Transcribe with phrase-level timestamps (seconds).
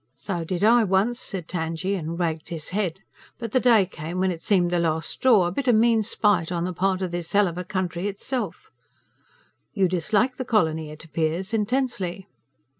[0.15, 3.01] "So did I, once," said Tangye, and wagged his head.
[3.37, 6.51] "But the day came when it seemed the last straw; a bit o' mean spite
[6.51, 8.71] on the part o' this hell of a country itself."
[9.73, 12.27] "You dislike the colony, it appears, intensely?"